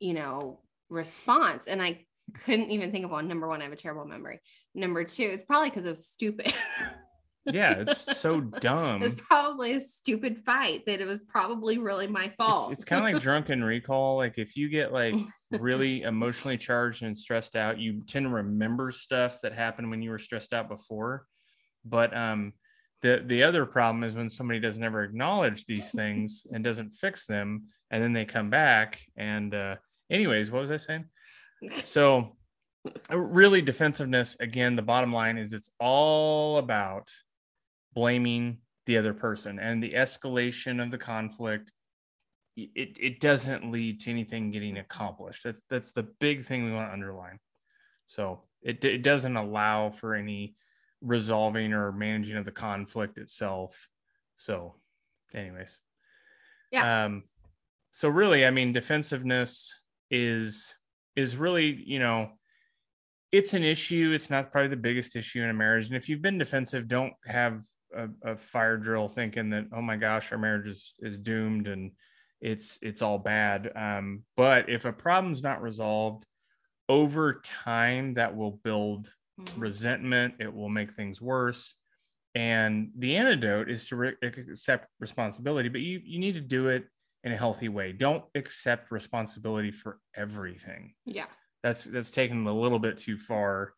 you 0.00 0.14
know, 0.14 0.60
response. 0.88 1.66
And 1.66 1.82
I 1.82 2.04
couldn't 2.32 2.70
even 2.70 2.90
think 2.90 3.04
of 3.04 3.10
one. 3.10 3.28
Number 3.28 3.48
one, 3.48 3.60
I 3.60 3.64
have 3.64 3.72
a 3.72 3.76
terrible 3.76 4.06
memory. 4.06 4.40
Number 4.74 5.04
two, 5.04 5.24
it's 5.24 5.42
probably 5.42 5.70
because 5.70 5.86
of 5.86 5.98
stupid. 5.98 6.52
yeah, 7.46 7.72
it's 7.72 8.18
so 8.18 8.40
dumb. 8.40 9.02
It 9.02 9.04
was 9.04 9.14
probably 9.14 9.74
a 9.74 9.80
stupid 9.80 10.42
fight 10.44 10.86
that 10.86 11.00
it 11.00 11.06
was 11.06 11.20
probably 11.28 11.78
really 11.78 12.06
my 12.06 12.30
fault. 12.30 12.72
It's, 12.72 12.80
it's 12.80 12.88
kind 12.88 13.06
of 13.06 13.12
like 13.12 13.22
drunken 13.22 13.62
recall. 13.64 14.16
Like 14.16 14.38
if 14.38 14.56
you 14.56 14.68
get 14.68 14.92
like 14.92 15.14
really 15.50 16.02
emotionally 16.02 16.56
charged 16.56 17.02
and 17.02 17.16
stressed 17.16 17.56
out, 17.56 17.78
you 17.78 18.02
tend 18.06 18.24
to 18.24 18.30
remember 18.30 18.90
stuff 18.90 19.40
that 19.42 19.52
happened 19.52 19.90
when 19.90 20.02
you 20.02 20.10
were 20.10 20.18
stressed 20.18 20.52
out 20.52 20.68
before. 20.68 21.26
But 21.84 22.16
um 22.16 22.54
the 23.04 23.22
the 23.26 23.42
other 23.42 23.66
problem 23.66 24.02
is 24.02 24.14
when 24.14 24.30
somebody 24.30 24.58
doesn't 24.58 24.82
ever 24.82 25.04
acknowledge 25.04 25.66
these 25.66 25.90
things 25.90 26.46
and 26.50 26.64
doesn't 26.64 26.94
fix 26.94 27.26
them 27.26 27.64
and 27.90 28.02
then 28.02 28.14
they 28.14 28.24
come 28.24 28.48
back 28.48 29.02
and 29.16 29.54
uh 29.54 29.76
anyways 30.10 30.50
what 30.50 30.62
was 30.62 30.70
i 30.70 30.76
saying 30.78 31.04
so 31.84 32.36
really 33.10 33.62
defensiveness 33.62 34.36
again 34.40 34.76
the 34.76 34.82
bottom 34.82 35.12
line 35.12 35.38
is 35.38 35.52
it's 35.52 35.70
all 35.80 36.58
about 36.58 37.08
blaming 37.94 38.58
the 38.86 38.98
other 38.98 39.14
person 39.14 39.58
and 39.58 39.82
the 39.82 39.92
escalation 39.92 40.82
of 40.82 40.90
the 40.90 40.98
conflict 40.98 41.72
it, 42.56 42.96
it 43.00 43.20
doesn't 43.20 43.72
lead 43.72 44.00
to 44.00 44.10
anything 44.10 44.50
getting 44.50 44.78
accomplished 44.78 45.42
that's 45.44 45.62
that's 45.70 45.92
the 45.92 46.04
big 46.20 46.44
thing 46.44 46.64
we 46.64 46.72
want 46.72 46.88
to 46.88 46.92
underline 46.92 47.38
So 48.06 48.42
it, 48.62 48.84
it 48.84 49.02
doesn't 49.02 49.36
allow 49.36 49.90
for 49.90 50.14
any 50.14 50.56
resolving 51.00 51.72
or 51.72 51.92
managing 51.92 52.36
of 52.36 52.44
the 52.44 52.52
conflict 52.52 53.18
itself. 53.18 53.88
So, 54.36 54.74
anyways. 55.34 55.78
Yeah. 56.70 57.04
Um, 57.04 57.24
so 57.92 58.08
really, 58.08 58.44
I 58.44 58.50
mean, 58.50 58.72
defensiveness 58.72 59.72
is 60.10 60.74
is 61.16 61.36
really, 61.36 61.82
you 61.86 61.98
know, 61.98 62.30
it's 63.32 63.54
an 63.54 63.64
issue. 63.64 64.12
It's 64.14 64.30
not 64.30 64.52
probably 64.52 64.68
the 64.68 64.76
biggest 64.76 65.16
issue 65.16 65.42
in 65.42 65.50
a 65.50 65.54
marriage. 65.54 65.88
And 65.88 65.96
if 65.96 66.08
you've 66.08 66.22
been 66.22 66.38
defensive, 66.38 66.86
don't 66.88 67.14
have 67.26 67.62
a, 67.94 68.08
a 68.22 68.36
fire 68.36 68.76
drill 68.76 69.08
thinking 69.08 69.50
that, 69.50 69.66
oh 69.72 69.82
my 69.82 69.96
gosh, 69.96 70.30
our 70.32 70.38
marriage 70.38 70.68
is 70.68 70.94
is 71.00 71.18
doomed 71.18 71.66
and 71.68 71.92
it's 72.40 72.78
it's 72.82 73.02
all 73.02 73.18
bad. 73.18 73.70
Um, 73.74 74.22
but 74.36 74.68
if 74.68 74.84
a 74.84 74.92
problem's 74.92 75.42
not 75.42 75.62
resolved 75.62 76.24
over 76.88 77.40
time, 77.42 78.14
that 78.14 78.36
will 78.36 78.52
build 78.52 79.10
Mhm. 79.40 79.60
resentment. 79.60 80.34
It 80.38 80.54
will 80.54 80.68
make 80.68 80.92
things 80.92 81.20
worse. 81.20 81.76
And 82.36 82.92
the 82.96 83.16
antidote 83.16 83.68
is 83.68 83.88
to 83.88 83.96
re- 83.96 84.16
accept 84.22 84.86
responsibility, 85.00 85.68
but 85.68 85.80
you 85.80 86.00
you 86.04 86.20
need 86.20 86.34
to 86.34 86.40
do 86.40 86.68
it 86.68 86.84
in 87.24 87.32
a 87.32 87.36
healthy 87.36 87.68
way. 87.68 87.92
Don't 87.92 88.22
accept 88.34 88.92
responsibility 88.92 89.70
for 89.70 89.98
everything. 90.14 90.94
Yeah. 91.04 91.26
That's 91.62 91.84
that's 91.84 92.10
taken 92.10 92.46
a 92.46 92.56
little 92.56 92.78
bit 92.78 92.98
too 92.98 93.16
far. 93.16 93.72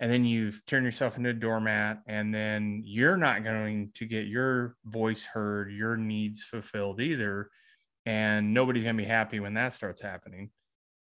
And 0.00 0.10
then 0.10 0.24
you've 0.24 0.64
turned 0.66 0.86
yourself 0.86 1.18
into 1.18 1.28
a 1.28 1.34
doormat, 1.34 1.98
and 2.08 2.34
then 2.34 2.82
you're 2.86 3.18
not 3.18 3.44
going 3.44 3.90
to 3.94 4.06
get 4.06 4.26
your 4.26 4.74
voice 4.86 5.24
heard, 5.24 5.70
your 5.70 5.94
needs 5.96 6.42
fulfilled 6.42 7.00
either. 7.02 7.50
And 8.06 8.54
nobody's 8.54 8.82
going 8.82 8.96
to 8.96 9.02
be 9.02 9.08
happy 9.08 9.40
when 9.40 9.54
that 9.54 9.74
starts 9.74 10.00
happening. 10.00 10.50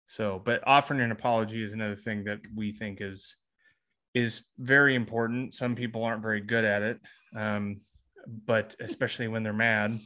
So, 0.08 0.42
but 0.44 0.63
offering 0.65 1.01
an 1.01 1.12
apology 1.12 1.62
is 1.62 1.74
another 1.74 1.98
thing 1.98 2.24
that 2.24 2.39
we 2.56 2.72
think 2.72 3.00
is 3.01 3.36
is 4.13 4.46
very 4.58 4.96
important. 4.96 5.54
Some 5.54 5.75
people 5.75 6.04
aren't 6.04 6.22
very 6.22 6.39
good 6.39 6.63
at 6.63 6.82
it, 6.82 7.00
um, 7.36 7.82
but 8.48 8.75
especially 8.80 9.27
when 9.27 9.44
they're 9.44 9.54
mad. 9.54 10.00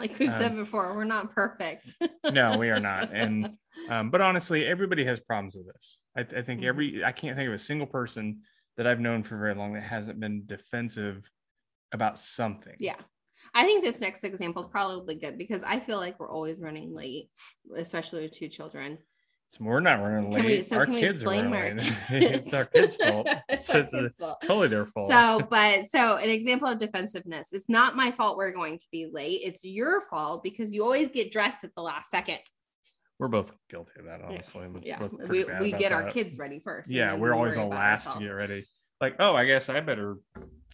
Like 0.00 0.18
we've 0.18 0.32
said 0.32 0.52
Um, 0.52 0.56
before, 0.58 0.94
we're 0.94 1.04
not 1.04 1.34
perfect. 1.34 1.94
No, 2.30 2.58
we 2.58 2.68
are 2.70 2.80
not. 2.80 3.10
And 3.12 3.56
um, 3.88 4.10
but 4.10 4.20
honestly, 4.20 4.64
everybody 4.66 5.04
has 5.04 5.18
problems 5.20 5.56
with 5.56 5.66
this. 5.66 6.00
I, 6.16 6.20
I 6.20 6.42
think 6.42 6.60
Mhm. 6.60 6.64
every 6.66 7.04
I 7.04 7.12
can't 7.12 7.36
think 7.36 7.48
of 7.48 7.54
a 7.54 7.58
single 7.58 7.86
person 7.86 8.42
that 8.76 8.86
I've 8.86 9.00
known 9.00 9.22
for 9.24 9.38
very 9.38 9.54
long 9.54 9.72
that 9.74 9.82
hasn't 9.82 10.20
been 10.20 10.44
defensive 10.46 11.30
about 11.92 12.18
something. 12.18 12.76
yeah. 12.78 12.96
I 13.54 13.64
think 13.64 13.82
this 13.82 13.98
next 14.00 14.24
example 14.24 14.62
is 14.62 14.68
probably 14.68 15.14
good 15.14 15.38
because 15.38 15.62
I 15.62 15.80
feel 15.80 15.96
like 15.96 16.20
we're 16.20 16.30
always 16.30 16.60
running 16.60 16.94
late, 16.94 17.30
especially 17.74 18.22
with 18.22 18.32
two 18.32 18.48
children. 18.48 18.98
So 19.50 19.64
we're 19.64 19.80
not 19.80 20.00
running 20.02 20.30
late. 20.30 20.44
we? 20.44 20.62
So 20.62 20.76
our 20.76 20.86
kids 20.86 21.22
are 21.24 21.26
running 21.26 21.50
late. 21.50 21.76
it's 22.10 22.52
our 22.52 22.66
kids' 22.66 22.96
fault. 23.02 23.26
it's 23.48 23.66
So 23.66 23.74
our 23.74 23.80
it's 23.80 23.92
kids' 23.92 24.16
fault. 24.16 24.40
Totally 24.42 24.68
their 24.68 24.84
fault. 24.84 25.10
So, 25.10 25.46
but 25.48 25.86
so 25.86 26.16
an 26.16 26.28
example 26.28 26.68
of 26.68 26.78
defensiveness. 26.78 27.52
It's 27.52 27.68
not 27.68 27.96
my 27.96 28.10
fault 28.12 28.36
we're 28.36 28.52
going 28.52 28.78
to 28.78 28.86
be 28.92 29.06
late. 29.10 29.40
It's 29.42 29.64
your 29.64 30.02
fault 30.02 30.42
because 30.42 30.74
you 30.74 30.82
always 30.84 31.08
get 31.08 31.32
dressed 31.32 31.64
at 31.64 31.74
the 31.74 31.82
last 31.82 32.10
second. 32.10 32.38
we're 33.18 33.28
both 33.28 33.52
guilty 33.70 33.92
of 33.98 34.04
that, 34.04 34.20
honestly. 34.22 34.68
We're 34.68 34.80
Yeah, 34.82 35.08
we, 35.28 35.44
we 35.60 35.72
get 35.72 35.92
our 35.92 36.10
kids 36.10 36.38
ready 36.38 36.60
first. 36.62 36.90
Yeah, 36.90 37.14
we're 37.14 37.32
we 37.32 37.38
always 37.38 37.54
the 37.54 37.64
last 37.64 38.12
to 38.12 38.18
get 38.18 38.30
ready. 38.30 38.66
Like, 39.00 39.16
oh, 39.18 39.34
I 39.34 39.44
guess 39.46 39.68
I 39.68 39.80
better 39.80 40.16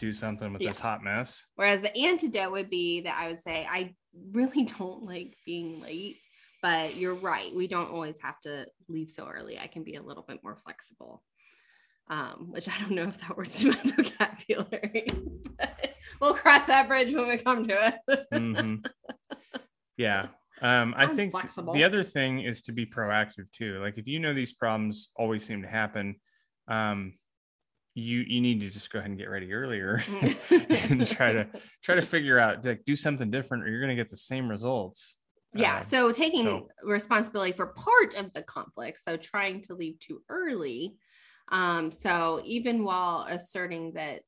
do 0.00 0.12
something 0.12 0.52
with 0.52 0.62
Yeah. 0.62 0.70
this 0.70 0.80
hot 0.80 1.04
mess. 1.04 1.44
Whereas 1.54 1.80
the 1.82 1.96
antidote 1.96 2.50
would 2.52 2.70
be 2.70 3.02
that 3.02 3.16
I 3.16 3.28
would 3.28 3.38
say, 3.38 3.66
I 3.70 3.94
really 4.32 4.64
don't 4.78 5.04
like 5.04 5.36
being 5.46 5.80
late, 5.80 6.16
but 6.64 6.96
you're 6.96 7.14
right. 7.14 7.54
We 7.54 7.66
don't 7.68 7.90
always 7.90 8.16
have 8.22 8.40
to 8.40 8.66
leave 8.88 9.10
so 9.10 9.26
early. 9.28 9.58
I 9.58 9.66
can 9.66 9.82
be 9.84 9.96
a 9.96 10.02
little 10.02 10.24
bit 10.26 10.40
more 10.42 10.56
flexible. 10.64 11.22
Um, 12.08 12.48
which 12.52 12.68
I 12.70 12.72
don't 12.80 12.92
know 12.92 13.02
if 13.02 13.18
that 13.20 13.36
works 13.36 13.62
in 13.62 13.68
my 13.70 13.80
vocabulary. 13.96 15.06
we'll 16.20 16.32
cross 16.34 16.64
that 16.66 16.88
bridge 16.88 17.12
when 17.12 17.28
we 17.28 17.36
come 17.36 17.68
to 17.68 17.94
it. 18.08 18.26
Mhm. 18.32 18.84
Yeah. 19.98 20.28
Um, 20.62 20.94
I 20.96 21.04
I'm 21.04 21.16
think 21.16 21.32
flexible. 21.32 21.72
the 21.74 21.84
other 21.84 22.02
thing 22.02 22.40
is 22.40 22.62
to 22.62 22.72
be 22.72 22.86
proactive 22.86 23.50
too. 23.52 23.78
Like 23.80 23.98
if 23.98 24.06
you 24.08 24.18
know 24.18 24.32
these 24.34 24.52
problems 24.54 25.10
always 25.16 25.44
seem 25.44 25.60
to 25.62 25.68
happen, 25.68 26.16
um, 26.66 27.12
you 27.94 28.20
you 28.26 28.40
need 28.40 28.60
to 28.60 28.70
just 28.70 28.90
go 28.90 28.98
ahead 29.00 29.10
and 29.10 29.18
get 29.18 29.28
ready 29.28 29.52
earlier 29.52 30.02
and 30.50 31.06
try 31.06 31.32
to 31.34 31.46
try 31.82 31.94
to 31.94 32.02
figure 32.02 32.38
out 32.38 32.64
like 32.64 32.84
do 32.86 32.96
something 32.96 33.30
different 33.30 33.64
or 33.64 33.68
you're 33.68 33.80
gonna 33.82 33.94
get 33.94 34.10
the 34.10 34.16
same 34.16 34.48
results. 34.48 35.16
Yeah 35.54 35.78
Um, 35.78 35.82
so 35.84 36.12
taking 36.12 36.44
so- 36.44 36.68
responsibility 36.82 37.52
for 37.52 37.66
part 37.66 38.14
of 38.16 38.32
the 38.32 38.42
conflict 38.42 39.00
so 39.02 39.16
trying 39.16 39.60
to 39.62 39.74
leave 39.74 39.98
too 39.98 40.22
early 40.28 40.96
um 41.50 41.90
so 41.90 42.40
even 42.44 42.84
while 42.84 43.26
asserting 43.28 43.92
that 43.94 44.22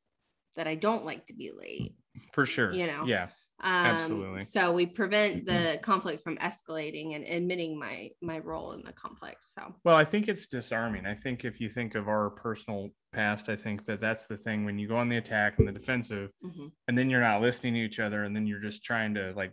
that 0.57 0.67
i 0.67 0.75
don't 0.75 1.05
like 1.05 1.27
to 1.27 1.35
be 1.35 1.51
late 1.57 1.93
for 2.33 2.47
sure. 2.47 2.73
you 2.73 2.87
know, 2.87 3.05
Yeah. 3.07 3.25
um 3.61 3.87
Absolutely. 3.97 4.43
so 4.43 4.73
we 4.73 4.87
prevent 4.87 5.45
the 5.47 5.79
conflict 5.83 6.23
from 6.23 6.37
escalating 6.39 7.15
and 7.15 7.25
admitting 7.25 7.79
my 7.79 8.11
my 8.23 8.39
role 8.39 8.73
in 8.73 8.83
the 8.83 8.93
conflict 8.93 9.39
so 9.43 9.75
Well, 9.85 9.97
I 9.97 10.05
think 10.05 10.29
it's 10.29 10.47
disarming. 10.47 11.05
I 11.07 11.15
think 11.15 11.45
if 11.45 11.61
you 11.61 11.69
think 11.71 11.95
of 11.95 12.09
our 12.09 12.31
personal 12.31 12.89
past, 13.13 13.49
I 13.49 13.57
think 13.57 13.85
that 13.87 14.01
that's 14.01 14.27
the 14.27 14.37
thing 14.37 14.65
when 14.65 14.79
you 14.79 14.89
go 14.89 14.97
on 14.97 15.09
the 15.09 15.17
attack 15.19 15.59
and 15.59 15.67
the 15.69 15.73
defensive, 15.73 16.31
mhm. 16.45 16.71
and 16.89 16.97
then 16.99 17.09
you're 17.11 17.21
not 17.21 17.41
listening 17.43 17.75
to 17.75 17.81
each 17.81 18.01
other, 18.01 18.25
and 18.25 18.35
then 18.37 18.47
you're 18.47 18.61
just 18.61 18.83
trying 18.85 19.15
to 19.15 19.33
like 19.37 19.53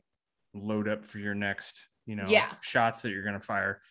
load 0.53 0.88
up 0.88 1.05
for 1.05 1.19
your 1.19 1.36
next, 1.36 1.89
you 2.05 2.15
know, 2.15 2.27
Yeah. 2.29 2.53
shots 2.62 3.01
that 3.01 3.12
you're 3.12 3.24
going 3.24 3.39
to 3.39 3.45
fire. 3.45 3.81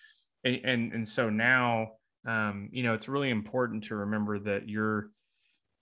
And, 0.44 0.60
and 0.64 0.92
and 0.92 1.08
so 1.08 1.30
now, 1.30 1.92
um, 2.26 2.68
you 2.72 2.82
know, 2.82 2.94
it's 2.94 3.08
really 3.08 3.30
important 3.30 3.84
to 3.84 3.96
remember 3.96 4.38
that 4.40 4.68
you're 4.68 5.10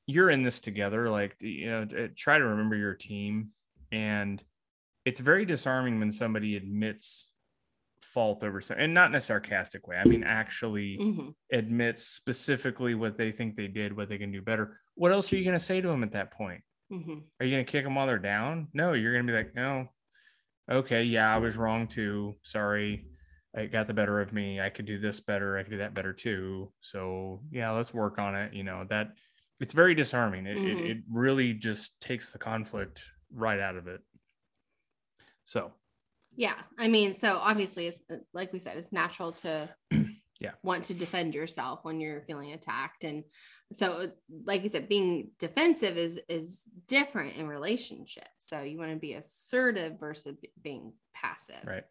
you're 0.07 0.31
in 0.31 0.43
this 0.43 0.61
together. 0.61 1.09
Like, 1.11 1.37
you 1.41 1.71
know, 1.71 1.87
try 2.17 2.39
to 2.39 2.45
remember 2.45 2.77
your 2.77 2.95
team, 2.95 3.51
and 3.93 4.43
it's 5.05 5.21
very 5.21 5.45
disarming 5.45 5.99
when 6.01 6.11
somebody 6.13 6.57
admits 6.57 7.31
fault 8.03 8.43
over 8.43 8.61
something, 8.61 8.85
and 8.85 8.95
not 8.95 9.11
in 9.11 9.15
a 9.15 9.21
sarcastic 9.21 9.87
way. 9.87 9.97
I 9.97 10.05
mean, 10.05 10.25
actually 10.25 10.97
Mhm. 10.99 11.35
admits 11.53 12.07
specifically 12.07 12.95
what 12.95 13.17
they 13.19 13.31
think 13.31 13.57
they 13.57 13.69
did, 13.69 13.95
what 13.97 14.09
they 14.09 14.19
can 14.19 14.33
do 14.33 14.41
better. 14.43 14.81
What 14.95 15.13
else 15.13 15.33
are 15.33 15.37
you 15.37 15.45
going 15.45 15.59
to 15.59 15.65
say 15.65 15.81
to 15.81 15.89
them 15.89 16.03
at 16.03 16.13
that 16.13 16.33
point? 16.33 16.63
Mhm. 16.91 17.25
Are 17.39 17.47
you 17.47 17.53
going 17.55 17.65
to 17.65 17.71
kick 17.71 17.85
them 17.85 17.95
while 17.95 18.07
they're 18.07 18.19
down? 18.19 18.69
No, 18.73 18.95
you're 18.95 19.13
going 19.13 19.27
to 19.27 19.33
be 19.33 19.37
like, 19.37 19.55
no, 19.55 19.89
okay, 20.71 21.03
yeah, 21.03 21.35
I 21.35 21.39
was 21.39 21.57
wrong 21.57 21.87
too. 21.89 22.37
Sorry. 22.43 23.07
It 23.55 23.73
got 23.73 23.89
the 23.89 23.95
better 23.95 24.21
of 24.21 24.33
me. 24.33 24.61
I 24.61 24.71
could 24.71 24.87
do 24.87 24.99
this 25.01 25.19
better. 25.21 25.59
I 25.59 25.63
could 25.65 25.73
do 25.73 25.79
that 25.79 25.95
better 25.95 26.13
too. 26.13 26.73
So 26.81 27.43
yeah, 27.51 27.73
let's 27.73 27.93
work 27.93 28.19
on 28.19 28.37
it. 28.37 28.55
You 28.55 28.63
know, 28.63 28.87
that 28.91 29.09
it's 29.59 29.75
very 29.75 29.95
disarming. 29.95 30.47
It, 30.47 30.57
Mhm. 30.59 30.67
it, 30.67 30.91
it 30.91 30.97
really 31.11 31.53
just 31.55 32.01
takes 32.01 32.31
the 32.31 32.39
conflict 32.39 33.05
right 33.33 33.59
out 33.59 33.77
of 33.77 33.89
it. 33.89 34.01
So 35.47 35.73
yeah 36.37 36.55
i 36.79 36.87
mean 36.87 37.13
so 37.13 37.39
obviously 37.43 37.89
it's 37.89 37.99
uh, 38.09 38.15
like 38.33 38.53
we 38.53 38.61
said 38.61 38.77
it's 38.77 38.93
natural 38.93 39.33
to 39.33 39.69
Yeah. 40.41 40.53
want 40.63 40.85
to 40.85 40.95
defend 40.95 41.35
yourself 41.35 41.81
when 41.83 42.01
you're 42.01 42.23
feeling 42.23 42.53
attacked 42.53 43.05
and 43.05 43.25
so 43.73 44.11
like 44.45 44.63
you 44.63 44.69
said 44.69 44.89
being 44.89 45.31
defensive 45.39 45.97
is 45.99 46.19
is 46.29 46.63
different 46.89 47.37
in 47.37 47.47
relationships 47.47 48.27
so 48.39 48.63
you 48.63 48.79
want 48.79 48.91
to 48.91 48.97
be 48.97 49.15
assertive 49.15 50.01
versus 50.01 50.37
being 50.63 50.95
passive 51.15 51.63
right. 51.67 51.85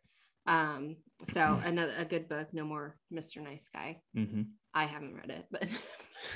um 0.48 0.96
so 1.28 1.60
another 1.64 1.94
a 1.98 2.06
good 2.06 2.28
book 2.28 2.48
no 2.52 2.66
more 2.66 2.98
mr 3.14 3.42
nice 3.42 3.70
guy 3.72 4.02
mm-hmm. 4.18 4.42
i 4.74 4.86
haven't 4.86 5.14
read 5.16 5.30
it 5.30 5.46
but 5.52 5.70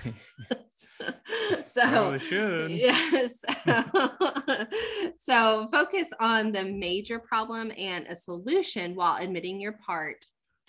so 1.68 1.82
Probably 1.82 2.20
should. 2.20 2.72
Yes. 2.84 3.44
so 5.18 5.68
focus 5.72 6.10
on 6.20 6.52
the 6.52 6.64
major 6.64 7.20
problem 7.20 7.72
and 7.78 8.06
a 8.08 8.16
solution 8.16 8.96
while 8.96 9.18
admitting 9.22 9.60
your 9.60 9.74
part 9.74 10.26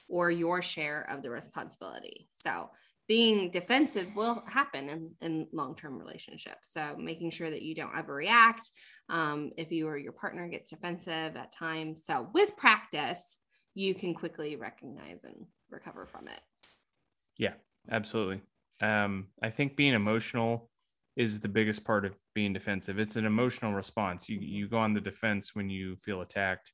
or 0.09 0.31
your 0.31 0.63
share 0.63 1.09
of 1.11 1.23
the 1.23 1.31
responsibility. 1.31 2.29
So 2.31 2.71
being 3.07 3.51
defensive 3.51 4.09
will 4.17 4.43
happen 4.49 4.89
in, 4.89 5.11
in 5.21 5.47
long-term 5.53 5.99
relationships. 5.99 6.71
So 6.73 6.97
making 6.99 7.31
sure 7.31 7.51
that 7.51 7.63
you 7.63 7.75
don't 7.75 7.93
overreact. 7.93 8.71
Um, 9.11 9.51
if 9.59 9.71
you 9.71 9.87
or 9.87 9.99
your 9.99 10.13
partner 10.13 10.49
gets 10.49 10.71
defensive 10.71 11.37
at 11.37 11.53
times. 11.53 12.05
So 12.07 12.29
with 12.33 12.57
practice, 12.57 13.37
you 13.75 13.95
can 13.95 14.15
quickly 14.15 14.57
recognize 14.57 15.25
and 15.25 15.35
recover 15.71 16.07
from 16.07 16.29
it. 16.29 16.41
Yeah, 17.37 17.55
absolutely. 17.91 18.41
Um, 18.81 19.27
I 19.43 19.51
think 19.51 19.77
being 19.77 19.95
emotional 19.95 20.71
is 21.17 21.41
the 21.41 21.49
biggest 21.49 21.85
part 21.85 22.05
of 22.05 22.15
being 22.35 22.53
defensive. 22.53 22.99
It's 22.99 23.17
an 23.17 23.27
emotional 23.27 23.73
response. 23.73 24.29
You 24.29 24.39
you 24.41 24.69
go 24.69 24.79
on 24.79 24.95
the 24.95 25.01
defense 25.01 25.55
when 25.55 25.69
you 25.69 25.97
feel 25.97 26.23
attacked. 26.23 26.73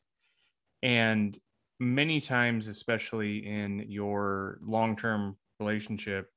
And 0.83 1.39
many 1.81 2.21
times, 2.21 2.69
especially 2.69 3.47
in 3.47 3.87
your 3.89 4.59
long-term 4.63 5.37
relationship, 5.59 6.29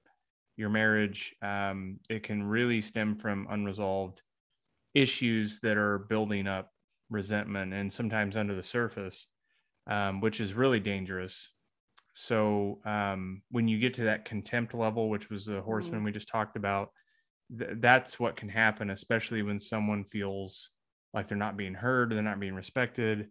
your 0.57 0.69
marriage, 0.69 1.35
um, 1.41 1.99
it 2.09 2.23
can 2.23 2.43
really 2.43 2.81
stem 2.81 3.15
from 3.15 3.47
unresolved 3.49 4.21
issues 4.93 5.59
that 5.61 5.77
are 5.77 5.99
building 5.99 6.47
up 6.47 6.71
resentment 7.09 7.73
and 7.73 7.91
sometimes 7.91 8.37
under 8.37 8.55
the 8.55 8.63
surface, 8.63 9.27
um, 9.87 10.21
which 10.21 10.39
is 10.39 10.53
really 10.53 10.79
dangerous. 10.79 11.49
So 12.13 12.79
um, 12.85 13.41
when 13.49 13.67
you 13.67 13.79
get 13.79 13.95
to 13.95 14.03
that 14.03 14.25
contempt 14.25 14.73
level, 14.73 15.09
which 15.09 15.29
was 15.29 15.45
the 15.45 15.61
horseman 15.61 16.01
Mm. 16.01 16.05
we 16.05 16.11
just 16.11 16.27
talked 16.29 16.55
about, 16.55 16.91
th- 17.57 17.71
that's 17.77 18.19
what 18.19 18.35
can 18.35 18.49
happen, 18.49 18.89
especially 18.91 19.41
when 19.41 19.59
someone 19.59 20.05
feels 20.05 20.69
like 21.13 21.27
they're 21.27 21.37
not 21.37 21.57
being 21.57 21.73
heard, 21.73 22.11
or 22.11 22.15
they're 22.15 22.23
not 22.23 22.39
being 22.39 22.55
respected, 22.55 23.29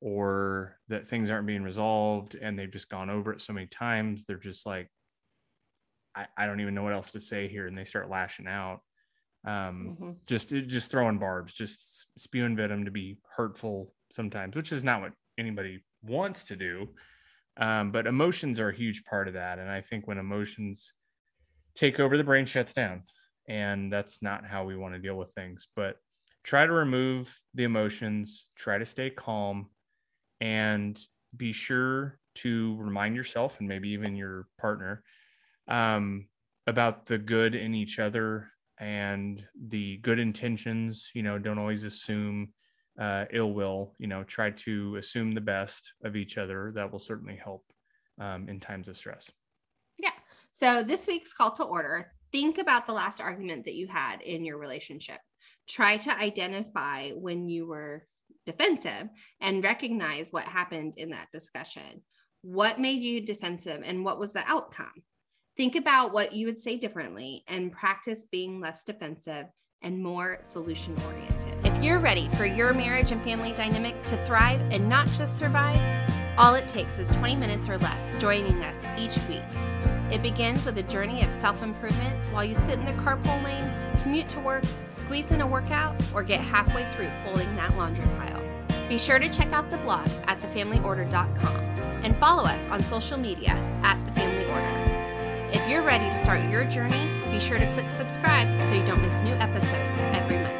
or 0.00 0.78
that 0.88 1.08
things 1.08 1.30
aren't 1.30 1.46
being 1.46 1.62
resolved 1.62 2.34
and 2.34 2.58
they've 2.58 2.70
just 2.70 2.88
gone 2.90 3.10
over 3.10 3.32
it 3.32 3.40
so 3.42 3.52
many 3.52 3.66
times. 3.66 4.24
They're 4.24 4.38
just 4.38 4.66
like, 4.66 4.90
I, 6.14 6.26
I 6.36 6.46
don't 6.46 6.60
even 6.60 6.74
know 6.74 6.82
what 6.82 6.92
else 6.92 7.10
to 7.12 7.20
say 7.20 7.48
here. 7.48 7.66
And 7.66 7.76
they 7.76 7.84
start 7.84 8.10
lashing 8.10 8.46
out. 8.46 8.80
Um, 9.44 9.96
Mhm. 10.00 10.16
just 10.26 10.50
just 10.50 10.90
throwing 10.90 11.18
barbs, 11.18 11.52
just 11.54 12.06
spewing 12.18 12.56
venom 12.56 12.84
to 12.84 12.90
be 12.90 13.18
hurtful 13.36 13.94
sometimes, 14.12 14.54
which 14.54 14.72
is 14.72 14.84
not 14.84 15.00
what 15.00 15.12
anybody 15.38 15.84
wants 16.02 16.44
to 16.44 16.56
do. 16.56 16.94
Um, 17.56 17.90
but 17.92 18.06
emotions 18.06 18.60
are 18.60 18.70
a 18.70 18.76
huge 18.76 19.04
part 19.04 19.28
of 19.28 19.34
that, 19.34 19.58
and 19.58 19.68
I 19.70 19.80
think 19.82 20.06
when 20.06 20.18
emotions 20.18 20.92
take 21.74 22.00
over, 22.00 22.16
the 22.16 22.24
brain 22.24 22.46
shuts 22.46 22.74
down, 22.74 23.04
and 23.48 23.92
that's 23.92 24.22
not 24.22 24.46
how 24.46 24.64
we 24.64 24.76
want 24.76 24.94
to 24.94 25.00
deal 25.00 25.16
with 25.16 25.32
things. 25.32 25.68
But 25.74 25.96
try 26.44 26.66
to 26.66 26.72
remove 26.72 27.40
the 27.54 27.64
emotions, 27.64 28.50
try 28.56 28.78
to 28.78 28.86
stay 28.86 29.10
calm, 29.10 29.70
and 30.40 31.00
be 31.36 31.52
sure 31.52 32.18
to 32.34 32.76
remind 32.78 33.16
yourself 33.16 33.58
and 33.58 33.68
maybe 33.68 33.90
even 33.90 34.16
your 34.16 34.46
partner 34.58 35.02
um, 35.68 36.26
about 36.66 37.06
the 37.06 37.18
good 37.18 37.54
in 37.54 37.74
each 37.74 37.98
other 37.98 38.48
and 38.78 39.44
the 39.68 39.98
good 39.98 40.18
intentions 40.18 41.10
you 41.14 41.22
know 41.22 41.38
don't 41.38 41.58
always 41.58 41.84
assume 41.84 42.48
uh, 43.00 43.24
ill 43.32 43.52
will 43.52 43.94
you 43.98 44.06
know 44.06 44.22
try 44.24 44.50
to 44.50 44.96
assume 44.96 45.32
the 45.32 45.40
best 45.40 45.92
of 46.04 46.16
each 46.16 46.38
other 46.38 46.72
that 46.74 46.90
will 46.90 46.98
certainly 46.98 47.36
help 47.36 47.64
um, 48.20 48.48
in 48.48 48.60
times 48.60 48.88
of 48.88 48.96
stress 48.96 49.30
Yeah. 49.98 50.10
So 50.52 50.82
this 50.82 51.06
week's 51.06 51.32
call 51.32 51.52
to 51.52 51.64
order 51.64 52.12
think 52.32 52.58
about 52.58 52.86
the 52.86 52.92
last 52.92 53.20
argument 53.20 53.64
that 53.64 53.74
you 53.74 53.86
had 53.88 54.20
in 54.22 54.44
your 54.44 54.58
relationship. 54.58 55.18
Try 55.68 55.96
to 55.98 56.16
identify 56.16 57.10
when 57.10 57.48
you 57.48 57.66
were 57.66 58.06
defensive 58.46 59.08
and 59.40 59.64
recognize 59.64 60.28
what 60.30 60.44
happened 60.44 60.94
in 60.96 61.10
that 61.10 61.28
discussion. 61.32 62.02
What 62.42 62.80
made 62.80 63.02
you 63.02 63.20
defensive 63.20 63.82
and 63.84 64.04
what 64.04 64.18
was 64.18 64.32
the 64.32 64.42
outcome? 64.46 65.02
Think 65.56 65.76
about 65.76 66.12
what 66.12 66.32
you 66.32 66.46
would 66.46 66.58
say 66.58 66.78
differently 66.78 67.44
and 67.48 67.72
practice 67.72 68.26
being 68.30 68.60
less 68.60 68.82
defensive 68.84 69.46
and 69.82 70.02
more 70.02 70.38
solution 70.42 70.96
oriented. 71.06 71.54
If 71.64 71.82
you're 71.82 71.98
ready 71.98 72.28
for 72.34 72.46
your 72.46 72.72
marriage 72.72 73.12
and 73.12 73.22
family 73.22 73.52
dynamic 73.52 74.02
to 74.04 74.24
thrive 74.24 74.60
and 74.70 74.88
not 74.88 75.08
just 75.08 75.38
survive, 75.38 76.10
all 76.38 76.54
it 76.54 76.68
takes 76.68 76.98
is 76.98 77.08
20 77.08 77.36
minutes 77.36 77.68
or 77.68 77.78
less 77.78 78.14
joining 78.20 78.62
us 78.62 78.78
each 78.98 79.16
week. 79.28 79.99
It 80.10 80.22
begins 80.22 80.64
with 80.64 80.76
a 80.78 80.82
journey 80.82 81.22
of 81.22 81.30
self 81.30 81.62
improvement 81.62 82.32
while 82.32 82.44
you 82.44 82.56
sit 82.56 82.80
in 82.80 82.84
the 82.84 82.92
carpool 82.92 83.44
lane, 83.44 83.72
commute 84.02 84.28
to 84.30 84.40
work, 84.40 84.64
squeeze 84.88 85.30
in 85.30 85.40
a 85.40 85.46
workout, 85.46 85.94
or 86.12 86.24
get 86.24 86.40
halfway 86.40 86.84
through 86.94 87.10
folding 87.24 87.54
that 87.54 87.76
laundry 87.76 88.04
pile. 88.18 88.42
Be 88.88 88.98
sure 88.98 89.20
to 89.20 89.28
check 89.28 89.52
out 89.52 89.70
the 89.70 89.78
blog 89.78 90.08
at 90.26 90.40
thefamilyorder.com 90.40 91.56
and 92.02 92.16
follow 92.16 92.42
us 92.42 92.66
on 92.68 92.82
social 92.82 93.18
media 93.18 93.50
at 93.84 94.04
The 94.04 94.10
Family 94.12 94.46
Order. 94.46 95.48
If 95.52 95.68
you're 95.68 95.82
ready 95.82 96.10
to 96.10 96.16
start 96.16 96.50
your 96.50 96.64
journey, 96.64 97.08
be 97.30 97.38
sure 97.38 97.58
to 97.58 97.72
click 97.74 97.88
subscribe 97.90 98.48
so 98.68 98.74
you 98.74 98.84
don't 98.84 99.02
miss 99.02 99.16
new 99.20 99.34
episodes 99.34 99.96
every 100.12 100.38
Monday. 100.38 100.59